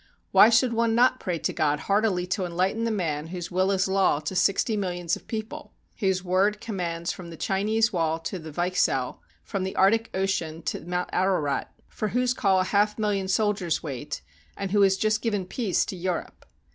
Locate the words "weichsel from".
8.51-9.63